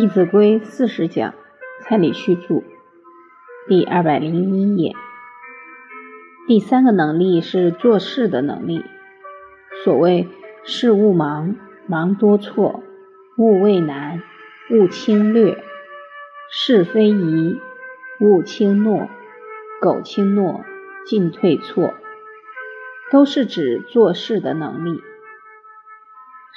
[0.00, 1.34] 弟子规》四十讲，
[1.82, 2.62] 蔡礼旭著，
[3.66, 4.94] 第二百零一页。
[6.46, 8.84] 第三个能力是做事的能力。
[9.82, 10.28] 所谓
[10.62, 11.56] 事勿忙，
[11.88, 12.80] 忙多错；
[13.38, 14.22] 勿畏难，
[14.70, 15.56] 勿轻略；
[16.48, 17.60] 是非宜，
[18.20, 19.08] 勿轻诺；
[19.80, 20.60] 苟轻诺，
[21.06, 21.92] 进退错。
[23.10, 25.00] 都是指做事的能力。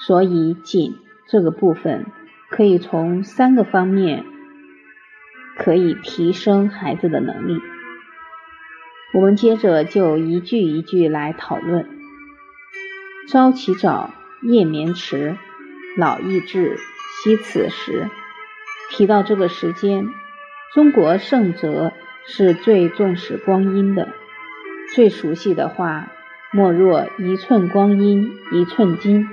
[0.05, 2.05] 所以“谨”这个部分。
[2.52, 4.26] 可以从三个方面
[5.58, 7.58] 可以提升孩子的能力。
[9.14, 11.88] 我们接着就一句一句来讨论：
[13.30, 15.38] 朝起早，夜眠迟，
[15.98, 16.78] 老易至，
[17.23, 18.09] 惜此时。
[18.92, 20.06] 提到这个时间，
[20.73, 21.94] 中国圣哲
[22.26, 24.09] 是最重视光阴的，
[24.94, 26.12] 最熟悉的话
[26.52, 29.30] 莫若“一寸光阴一寸金，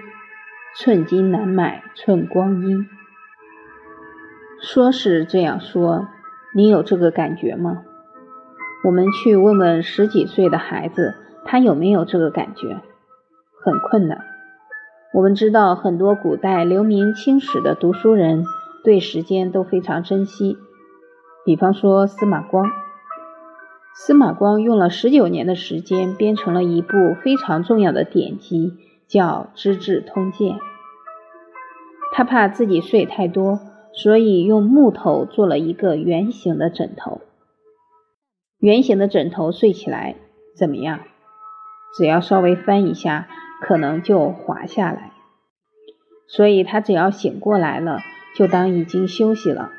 [0.77, 2.89] 寸金难买寸光阴”。
[4.61, 6.09] 说是这样说，
[6.53, 7.83] 你有这个感觉吗？
[8.84, 11.14] 我们去问问十几岁的孩子，
[11.45, 12.81] 他有没有这个感觉？
[13.62, 14.25] 很困难。
[15.14, 18.45] 我们知道很多古代留名青史的读书人
[18.83, 20.59] 对时间都非常珍惜，
[21.45, 22.69] 比方说司马光。
[23.95, 28.75] 司马光用了十九年的时间编成了一部非常重要的典籍，
[29.06, 30.56] 叫《资治通鉴》。
[32.12, 33.61] 他怕自己睡太多。
[33.92, 37.20] 所以用木头做了一个圆形的枕头。
[38.58, 40.17] 圆形的枕头睡起来
[40.56, 41.00] 怎么样？
[41.97, 43.28] 只要稍微翻一下，
[43.61, 45.12] 可能就滑下来。
[46.27, 48.00] 所以他只要醒过来了，
[48.36, 49.70] 就当已经休息了，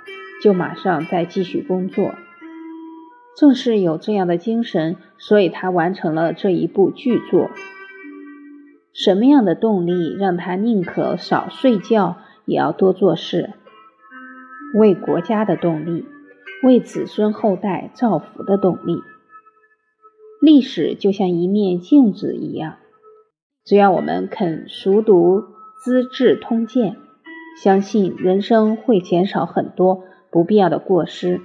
[0.41, 2.15] 就马上再继续工作。
[3.37, 7.51] 正是有这样的精神，所以他完成了这一部巨作。
[8.91, 13.51] 什么样的动力让他宁可少睡觉，也要多做事？
[14.75, 16.05] 为国家的动力，
[16.63, 19.01] 为子孙后代造福的动力。
[20.41, 22.77] 历史就像一面镜子一样，
[23.65, 25.41] 只要我们肯熟读
[25.83, 26.93] 《资治通鉴》，
[27.61, 31.41] 相信人生会减少很多不必要的过失。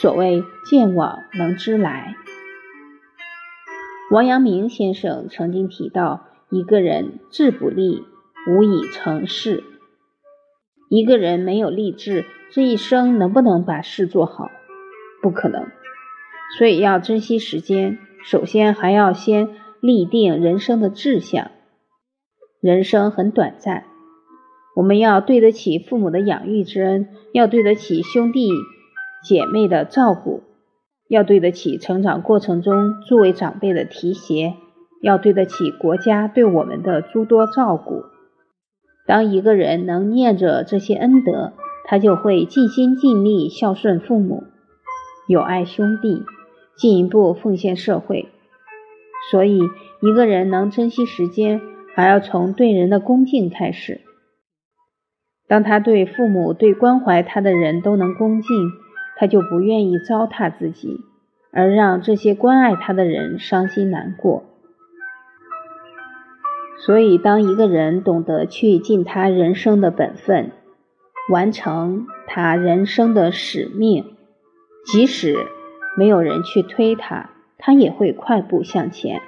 [0.00, 2.14] 所谓见往能知来。
[4.12, 8.04] 王阳明先生曾经提到：“一个人志不立，
[8.48, 9.64] 无以成事。”
[10.90, 14.50] 一个人没有立志，这一生能不能把事做好？
[15.22, 15.68] 不可能。
[16.58, 19.50] 所以要珍惜时间，首先还要先
[19.80, 21.52] 立定人生的志向。
[22.60, 23.84] 人生很短暂，
[24.74, 28.50] 我们要对得起父母的养育之恩，要对得起兄弟
[29.22, 30.42] 姐妹的照顾，
[31.08, 34.54] 要对得起成长过程中诸位长辈的提携，
[35.00, 38.02] 要对得起国家对我们的诸多照顾。
[39.10, 41.52] 当一个人能念着这些恩德，
[41.84, 44.44] 他就会尽心尽力孝顺父母，
[45.26, 46.22] 友爱兄弟，
[46.76, 48.28] 进一步奉献社会。
[49.32, 49.58] 所以，
[50.00, 51.60] 一个人能珍惜时间，
[51.92, 54.02] 还要从对人的恭敬开始。
[55.48, 58.48] 当他对父母、对关怀他的人都能恭敬，
[59.16, 61.00] 他就不愿意糟蹋自己，
[61.50, 64.44] 而让这些关爱他的人伤心难过。
[66.86, 70.50] 所以，当一个人懂得去尽他人生的本分，
[71.30, 74.16] 完成他人生的使命，
[74.86, 75.36] 即使
[75.98, 79.20] 没有人去推他，他也会快步向前。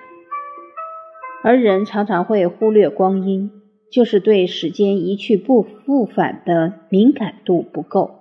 [1.45, 3.51] 而人常常会忽略光阴，
[3.91, 8.21] 就是对时间一去不复返的敏感度不够。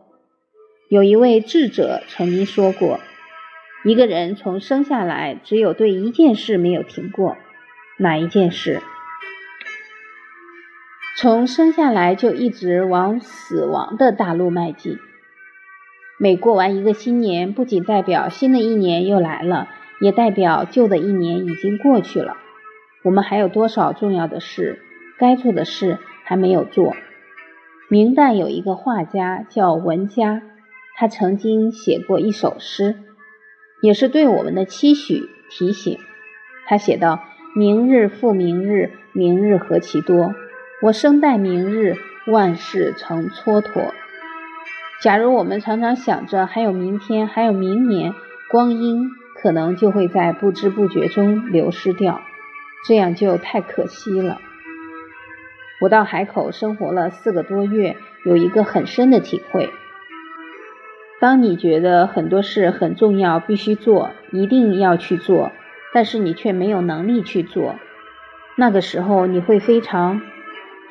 [0.89, 2.99] 有一位智者曾经说过
[3.85, 7.37] ：“一个人从生下来，只有对一件事没有停过，
[7.97, 8.81] 哪一件事？”
[11.21, 14.97] 从生下来就一直往死亡的大路迈进。
[16.19, 19.67] 每过完一个新年，不仅代表新的一年又来了，
[19.99, 22.37] 也代表旧的一年已经过去了。
[23.03, 24.81] 我们还有多少重要的事、
[25.19, 26.95] 该做的事还没有做？
[27.87, 30.41] 明代有一个画家叫文家，
[30.95, 32.95] 他曾经写过一首诗，
[33.83, 35.99] 也是对我们的期许提醒。
[36.65, 37.21] 他写道
[37.55, 40.33] ：“明日复明日，明日何其多。”
[40.83, 41.95] 我生待明日，
[42.25, 43.91] 万事成蹉跎。
[44.99, 48.15] 假如我们常常想着还有明天，还有明年，
[48.49, 52.21] 光阴可能就会在不知不觉中流失掉，
[52.87, 54.39] 这样就太可惜了。
[55.81, 57.95] 我到海口生活了四个多月，
[58.25, 59.69] 有一个很深的体会：
[61.19, 65.51] 当你觉得很多事很重要，必须做，一定要去做，
[65.93, 67.75] 但是你却没有能力去做，
[68.55, 70.19] 那个时候你会非常。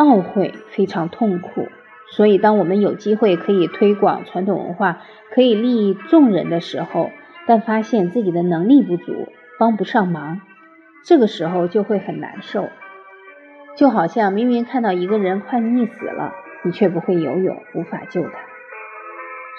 [0.00, 1.68] 懊悔非常痛苦，
[2.10, 5.02] 所以，当我们有机会可以推广传统文化，
[5.34, 7.10] 可以利益众人的时候，
[7.46, 10.40] 但发现自己的能力不足，帮不上忙，
[11.04, 12.70] 这个时候就会很难受。
[13.76, 16.32] 就好像明明看到一个人快溺死了，
[16.64, 18.30] 你却不会游泳，无法救他。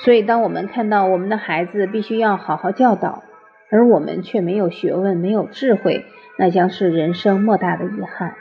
[0.03, 3.21] 所以，当我们看到我们的孩子必须要好好教导，
[3.69, 6.03] 而我们却没有学问、没有智慧，
[6.39, 8.33] 那将是人生莫大的遗憾。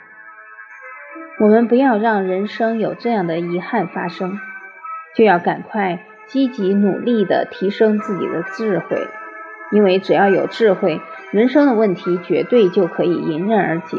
[1.39, 4.39] 我们不要让人生有这样的遗憾发生，
[5.15, 9.07] 就要赶快积极努力地提升自己的智慧，
[9.71, 11.01] 因为只要有智慧，
[11.31, 13.97] 人生的问题绝对就可以迎刃而解。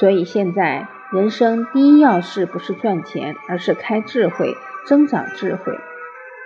[0.00, 5.78] 所以现在，人生第一要事不是赚钱，而是开智慧，增长智慧。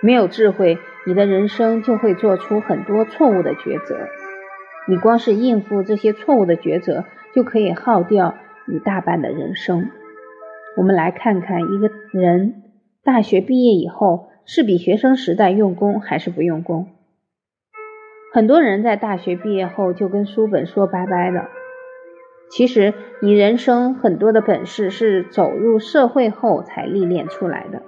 [0.03, 0.77] 没有智慧，
[1.07, 3.97] 你的人生就会做出很多错误的抉择。
[4.87, 8.37] 你光是应付这些错误的抉择，就可以耗掉
[8.71, 9.89] 你大半的人生。
[10.77, 12.63] 我们来看看一个人
[13.03, 16.87] 大学毕业以后，是比学生时代用功还是不用功？
[18.31, 21.49] 很多人在大学毕业后就跟书本说拜拜了。
[22.51, 27.81] 其实，你人生很多的本事是走入社会后才历练出来的。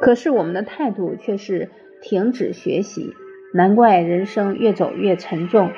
[0.00, 1.70] 可是我们的态度却是
[2.00, 3.14] 停止学习，
[3.52, 5.70] 难怪人生越走越沉重。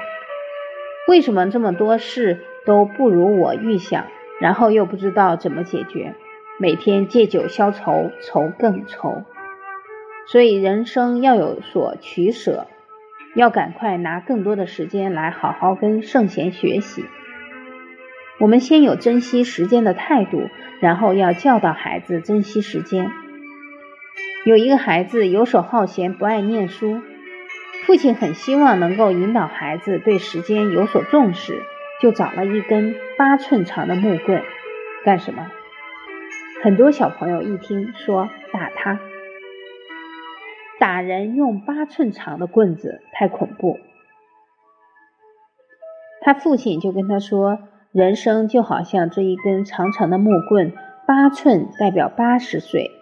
[1.09, 4.07] 为什么这么多事都不如我预想，
[4.41, 6.15] 然后又不知道怎么解决？
[6.59, 9.25] 每天借酒消愁，愁更愁。
[10.27, 12.67] 所以人生要有所取舍，
[13.35, 17.05] 要赶快拿更多的时间来好好跟圣贤学习。
[18.39, 20.43] 我们先有珍惜时间的态度，
[20.81, 23.11] 然后要教导孩子珍惜时间。
[24.45, 27.01] 有一个孩子游手好闲，不爱念书，
[27.85, 31.63] 父亲很希望能够引导孩子对时间有所重视，
[32.01, 34.43] 就找了一根八寸长的木棍，
[35.05, 35.51] 干什么？
[36.63, 39.01] 很多小朋友一听说打他，
[40.79, 43.79] 打人用八寸长的棍子太恐怖，
[46.23, 47.59] 他父亲就跟他说。
[47.93, 50.73] 人生就好像这一根长长的木棍，
[51.09, 52.93] 八寸代表八十岁。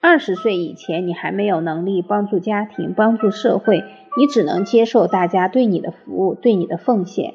[0.00, 3.84] 二十岁以前，你还没有能力帮助家庭、帮助社会，
[4.16, 7.34] 你只能接受大家对你的服务、对你的奉献。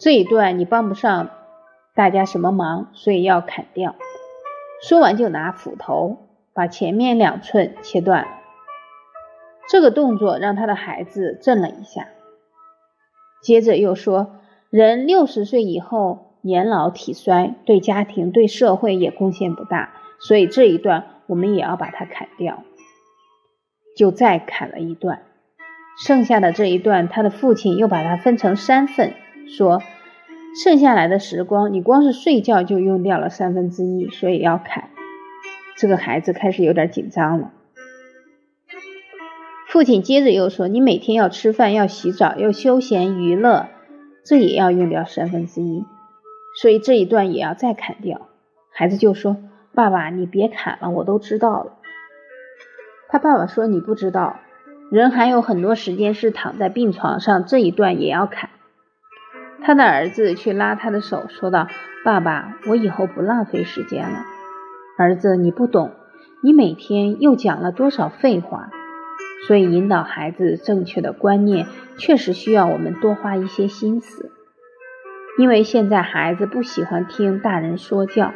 [0.00, 1.28] 这一段你帮不上
[1.94, 3.94] 大家什么忙，所以要砍掉。
[4.82, 6.16] 说完就拿斧头
[6.54, 8.26] 把前面两寸切断。
[9.68, 12.08] 这个动作让他的孩子震了一下，
[13.42, 14.36] 接着又说。
[14.70, 22.62] 人六十岁以后年老体衰，对家庭、对社会也贡献不大，所以这一段我们也要把它砍掉。
[23.96, 25.22] 就再砍了一段，
[26.06, 29.12] 剩下的这一段，他的父亲又把它分成三份，
[29.56, 29.82] 说
[30.62, 34.90] 剩下来的时光，你光是睡觉就用掉了三分之一，所以要砍。
[35.76, 37.52] 这个孩子开始有点紧张了。
[39.66, 43.68] 父亲接着又说：“你每天要吃饭，要洗澡，要休闲娱乐。”
[44.24, 45.84] 这也要用掉三分之一，
[46.60, 48.28] 所以这一段也要再砍掉。
[48.72, 49.38] 孩子就说
[49.74, 51.72] ：“爸爸，你别砍了，我都知道了。”
[53.08, 54.38] 他爸爸说：“你不知道，
[54.90, 58.50] 人还有很多时间是躺在病床上，这一段也要砍。”
[59.62, 61.68] 他的儿子去拉他的手，说道
[62.04, 64.24] ：“爸爸，我以后不浪费时间了。”
[64.98, 65.92] 儿子，你不懂，
[66.42, 68.70] 你每天又讲了多少废话。
[69.46, 71.66] 所以，引导孩子正确的观念，
[71.98, 74.32] 确实需要我们多花一些心思。
[75.38, 78.32] 因为现在孩子不喜欢听大人说教。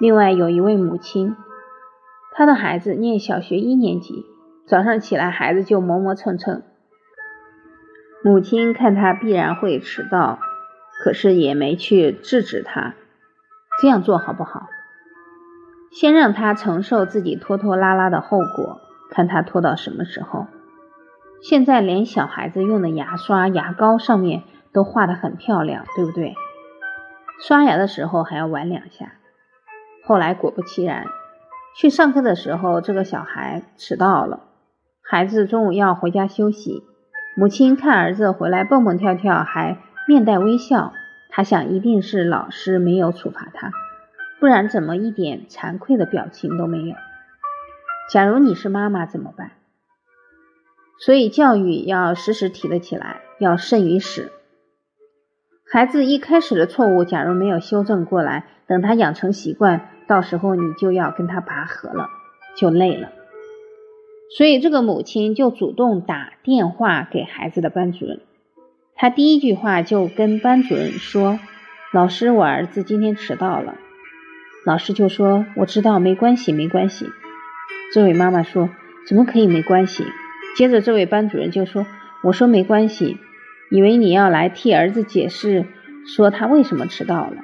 [0.00, 1.36] 另外，有一位母亲，
[2.32, 4.24] 她的孩子念小学一年级，
[4.66, 6.62] 早上起来孩子就磨磨蹭蹭。
[8.24, 10.38] 母亲看他必然会迟到，
[11.02, 12.94] 可是也没去制止他。
[13.80, 14.68] 这样做好不好？
[15.90, 18.80] 先让他承受自己拖拖拉拉的后果。
[19.10, 20.46] 看他拖到什么时候。
[21.42, 26.34] 现在连小孩子用的牙刷、牙膏上面都画的很漂亮，对不对？
[27.38, 29.12] 刷牙的时候还要玩两下。
[30.06, 31.04] 后来果不其然，
[31.76, 34.44] 去上课的时候，这个小孩迟到了。
[35.02, 36.82] 孩子中午要回家休息，
[37.34, 40.92] 母亲看儿子回来蹦蹦跳跳，还面带微笑，
[41.30, 43.72] 他想一定是老师没有处罚他，
[44.38, 46.94] 不然怎么一点惭愧的表情都没有？
[48.10, 49.52] 假如你是妈妈怎么办？
[50.98, 54.30] 所以教育要时时提得起来，要慎于始。
[55.72, 62.08] 孩子一开始的错误，假如没有修正过来，等他养成习惯，到时候你就要跟他拔河了，
[62.54, 63.08] 就累了。
[64.36, 68.20] 所以这个母亲就主动打电话给孩子的班主任，
[68.94, 71.38] 他第一句话就跟班主任说
[71.92, 73.74] ：“老师，我儿子今天迟到了。”
[74.64, 77.06] 老师就说：“我知道，没关系，没关系。”
[77.92, 78.70] 这位妈妈说
[79.06, 80.04] ：“怎么可以没关系？”
[80.56, 81.86] 接着这位班主任就说
[82.24, 83.18] ：“我说没关系，
[83.70, 85.66] 以为你要来替儿子解释，
[86.06, 87.36] 说他为什么迟到了。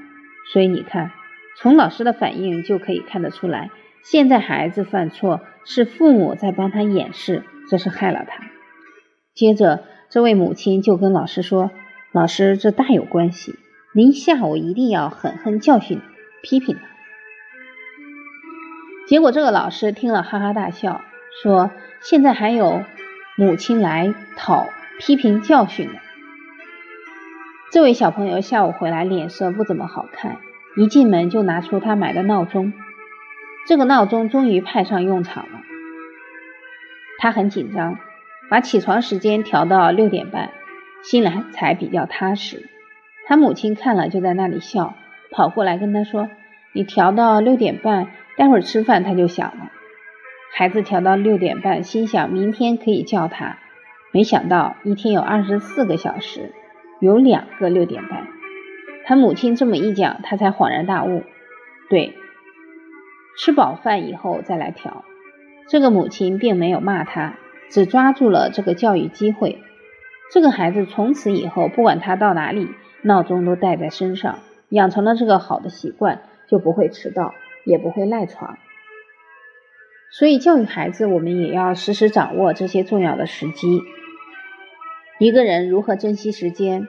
[0.52, 1.11] 所以你看，
[1.57, 3.71] 从老师的反应就可以看得出来，
[4.05, 8.45] 现在孩子犯错是父母在帮他掩饰，这是害了他。”
[9.35, 11.71] 接着这位母亲就跟老师说
[12.12, 13.55] ：“老师，这大有关系，
[13.95, 16.00] 您下午一定要狠狠教训、
[16.43, 16.83] 批评他。”
[19.07, 21.00] 结果这个老师听了哈哈大笑，
[21.43, 21.71] 说
[22.02, 22.83] ：“现在还有
[23.37, 24.67] 母亲来讨
[24.99, 25.95] 批评教训的。”
[27.71, 30.38] 这位小朋友下午回来脸色不怎么好看，
[30.76, 32.73] 一进门就拿出他买的闹钟。
[33.67, 35.61] 这个闹钟终于派上用场了，
[37.19, 37.99] 他很紧张，
[38.49, 40.50] 把起床时间调到六点半，
[41.03, 42.69] 心里才比较踏实。
[43.27, 44.95] 他母亲看了就在那里笑，
[45.31, 46.31] 跑过来跟他说
[46.73, 49.73] ：“你调到六点半。”待会儿吃饭他就想了，
[50.55, 53.59] 孩子调到六点半，心想明天可以叫他，
[54.12, 56.55] 没想到一天有二十四个小时，
[57.00, 58.29] 有两个六点半。
[59.05, 61.25] 他母亲这么一讲，他才恍然大悟，
[61.91, 62.15] 对，
[63.38, 65.04] 吃饱饭以后再来调。
[65.68, 67.38] 这个母亲并没有骂他，
[67.71, 69.62] 只抓住了这个教育机会。
[70.30, 72.68] 这个孩子从此以后，不管他到哪里，
[73.00, 77.35] 闹钟都带在身上，养成了这个好的习惯，就不会迟到。
[77.64, 78.57] 也不会赖床，
[80.11, 83.83] 所以教育孩子，我们也要时时掌握这些重要的时机。
[85.18, 86.88] 一个人如何珍惜时间，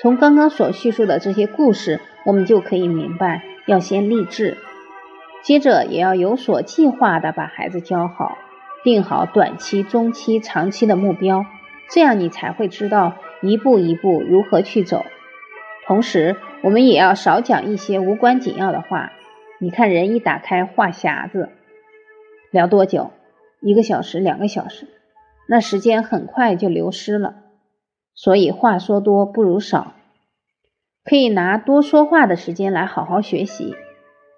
[0.00, 4.56] 从刚刚所叙述的这些故事，我们就可以明白：要先立志，
[5.42, 8.38] 接着也要有所计划的把孩子教好，
[8.84, 11.44] 定好短期、中期、长期的目标，
[11.90, 15.04] 这样你才会知道一步一步如何去走。
[15.86, 19.12] 同时，我们也要少讲一些无关紧要的话。
[19.58, 21.50] 你看，人一打开话匣子，
[22.50, 23.10] 聊多久？
[23.60, 24.88] 一个小时、两个小时，
[25.48, 27.34] 那时间很快就流失了。
[28.14, 29.94] 所以话说多不如少，
[31.04, 33.74] 可以拿多说话的时间来好好学习。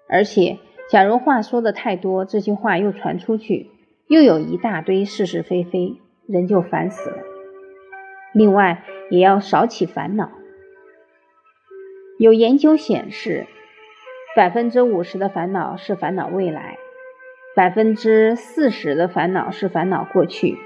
[0.07, 0.59] 而且，
[0.89, 3.71] 假如话说的太多，这些话又传出去，
[4.07, 5.95] 又有一大堆是是非非，
[6.27, 7.17] 人就烦死了。
[8.33, 10.31] 另外，也要少起烦恼。
[12.19, 13.47] 有研究显示。
[14.35, 16.77] 百分之五十的烦恼是烦恼未来，
[17.55, 20.57] 百分之四十的烦恼是烦恼过去，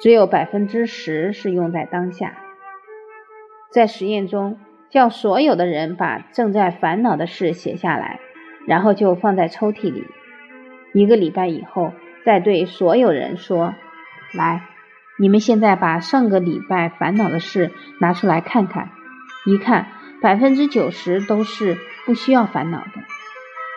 [0.00, 2.38] 只有百分之十是用在当下。
[3.70, 4.56] 在实验中，
[4.88, 8.20] 叫所有的人把正在烦恼的事写下来，
[8.66, 10.04] 然后就放在抽屉里。
[10.92, 11.92] 一个礼拜以后，
[12.24, 13.74] 再对所有人说
[14.32, 14.62] ：“来，
[15.18, 18.90] 你们现在把上个礼拜烦恼的事拿出来看看。”
[19.46, 19.88] 一看，
[20.22, 21.76] 百分之九十都是。
[22.06, 23.02] 不需要烦恼的，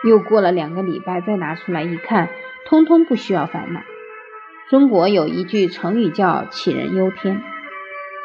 [0.06, 2.28] 又过了两个礼拜，再拿出来一看，
[2.66, 3.80] 通通不需要烦恼。
[4.68, 7.40] 中国有一句成语叫“杞人忧天”，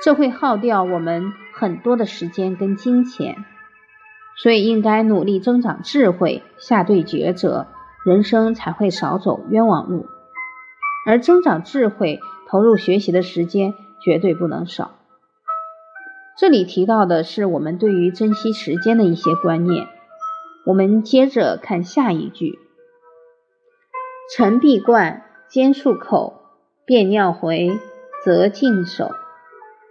[0.04, 3.46] 这会耗掉我们很多的时间跟金钱，
[4.42, 7.68] 所以应该努力增长智慧，下对抉择，
[8.06, 10.08] 人生才会少走冤枉路。
[11.06, 14.92] 而增长智慧，投入学习的时间绝对不能少。
[16.38, 19.88] 这里提到的是我们对于珍惜时间的一些观念。
[20.66, 22.58] 我们接着看下一句
[24.36, 26.42] ：“晨必冠，兼漱口，
[26.86, 27.80] 便尿回，
[28.24, 29.12] 则净手。”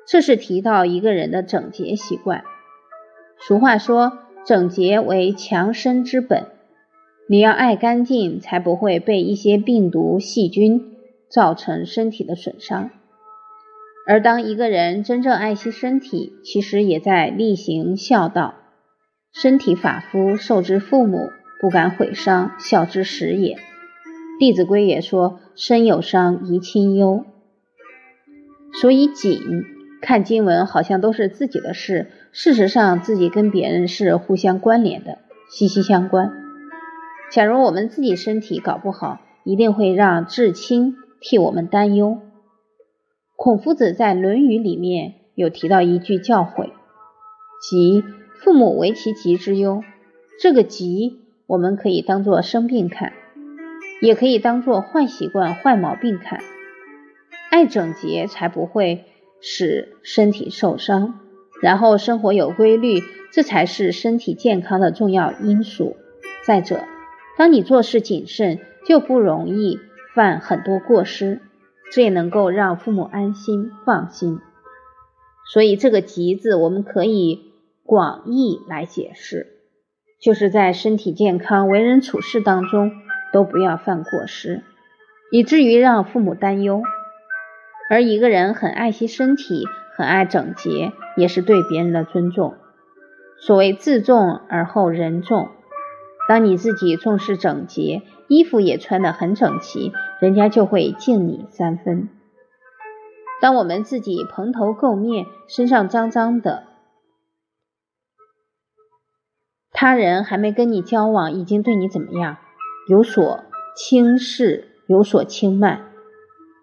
[0.08, 2.42] 这是提到一个人的整洁习惯。
[3.38, 6.46] 俗话说：“整洁为强身之本。”
[7.28, 10.96] 你要爱干净，才不会被一些病毒、细菌
[11.30, 12.90] 造成身体的损伤。
[14.06, 18.54] 而当一个人真正爱惜身体，其实也在例行孝道。
[19.32, 21.30] 身体发肤，受之父母，
[21.60, 23.56] 不敢毁伤，孝之始也。
[24.38, 27.24] 弟子规也说：“身有伤，贻亲忧。”
[28.80, 29.62] 所以谨
[30.02, 35.18] 看经文好像都是自己的事，事实上自己跟别人是互相关联的，
[35.48, 36.32] 息息相关。
[37.30, 42.18] 假如我们自己身体搞不好，一定会让至亲替我们担忧。
[43.36, 46.70] 孔夫子在《论语》里面有提到一句教诲，
[47.62, 48.04] 即
[48.40, 49.82] 父母为其疾之忧。
[50.40, 53.12] 这个疾，我们可以当做生病看，
[54.00, 56.40] 也可以当做坏习惯、坏毛病看。
[57.50, 59.04] 爱整洁，才不会
[59.42, 61.20] 使身体受伤。
[61.60, 65.96] 然后生活有规律，这才是身体健康的重要因素。
[66.46, 66.80] 再者，
[67.36, 69.78] 当你做事谨慎，就不容易
[70.14, 71.40] 犯很多过失。
[71.92, 74.38] 这也能够让父母安心放心，
[75.52, 77.52] 所以这个“吉”字，我们可以
[77.84, 79.58] 广义来解释，
[80.18, 82.92] 就是在身体健康、为人处事当中
[83.30, 84.62] 都不要犯过失，
[85.30, 86.82] 以至于让父母担忧。
[87.92, 92.54] 而一个人很爱惜身体，很爱整洁，也是对别人的尊重。
[93.38, 95.50] 所谓自重而后人重，
[96.26, 102.08] 当你自己重视整洁，衣服也穿得很整齐，人家就会敬你三分。
[103.42, 106.64] 当我们自己蓬头垢面、身上脏脏的，
[109.70, 112.38] 他人还没跟你交往，已经对你怎么样？
[112.88, 113.44] 有所
[113.76, 115.91] 轻视，有所轻慢。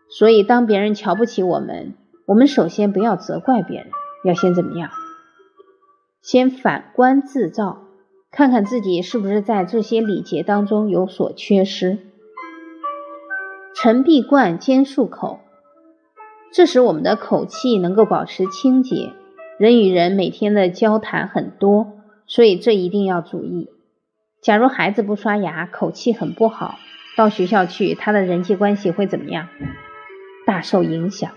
[0.09, 1.93] 所以，当别人瞧不起我们，
[2.25, 3.87] 我们首先不要责怪别人，
[4.23, 4.89] 要先怎么样？
[6.21, 7.83] 先反观自照，
[8.31, 11.99] 看看自己是不是在这些礼节当中有所缺失。
[13.75, 15.39] 陈必冠，兼漱口，
[16.51, 19.13] 这时我们的口气能够保持清洁。
[19.57, 21.93] 人与人每天的交谈很多，
[22.25, 23.69] 所以这一定要注意。
[24.41, 26.79] 假如孩子不刷牙，口气很不好，
[27.15, 29.47] 到学校去，他的人际关系会怎么样？
[30.50, 31.29] 大受影响。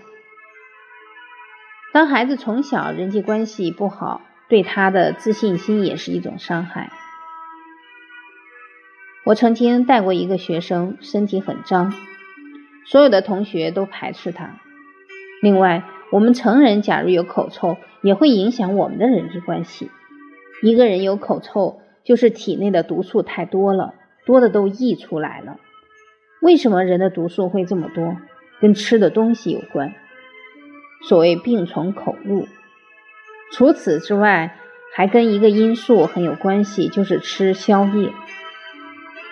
[1.93, 6.91] 当孩子从小人际关系不好，对他的自信心也是一种伤害。
[9.23, 11.93] 我曾经带过一个学生，身体很脏，
[12.87, 14.59] 所有的同学都排斥他。
[15.43, 19.91] 另外，我们成人假如有口臭，也会影响我们的人际关系。
[20.63, 23.93] 一个人有口臭，就是体内的毒素太多了，
[24.25, 25.59] 多的都溢出来了。
[26.41, 28.17] 为什么人的毒素会这么多？
[28.63, 29.93] 跟吃的东西有关。
[31.01, 32.47] 所谓病从口入。
[33.51, 34.57] 除此之外，
[34.95, 38.13] 还跟一个因素很有关系，就是吃宵夜。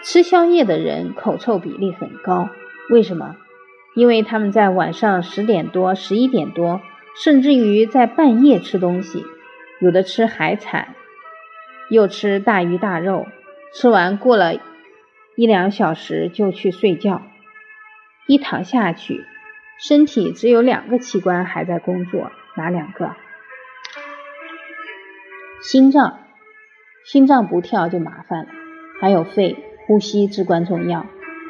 [0.04, 2.50] 吃宵夜的人口臭比例很高，
[2.90, 3.38] 为什么？
[3.96, 6.82] 因为他们在晚上十点多、十一点多，
[7.24, 9.24] 甚至于在半夜吃东西，
[9.80, 10.94] 有的吃海产，
[11.90, 13.28] 又吃大鱼大肉，
[13.74, 14.56] 吃完过了
[15.38, 17.22] 一两小时就去睡觉，
[18.32, 19.26] 一躺下去，
[19.78, 23.13] 身体只有两个器官还在工作，哪两个？
[25.62, 26.20] 心脏，
[27.04, 28.52] 心脏不跳就麻烦了。
[29.02, 31.08] 还有肺，呼吸至关重要。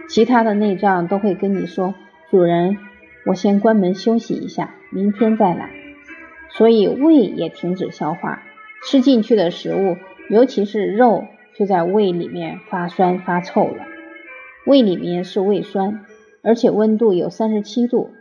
[0.10, 1.94] 其他的内脏都会跟你说
[2.32, 2.80] ：“主人，
[3.28, 5.70] 我先关门休息一下，明天再来。”
[6.50, 8.42] 所以胃也停止消化，
[8.86, 9.98] 吃进去的食物，
[10.32, 13.86] 尤其是肉，就在胃里面发酸发臭了。
[14.66, 16.04] 胃里面是胃酸，
[16.44, 18.12] 而且温度有三十七度，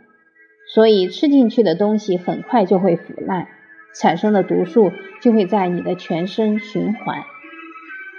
[0.73, 3.47] 所以吃进去的东西很快就会腐烂。
[3.93, 7.23] 产生的毒素就会在你的全身循环，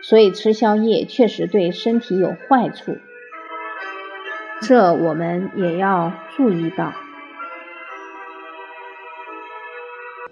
[0.02, 2.98] 所以吃宵夜确实对身体有坏处，
[4.60, 6.92] 这我们也要注意到。